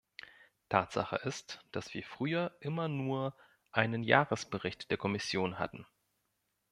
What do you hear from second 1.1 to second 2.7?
ist, dass wir früher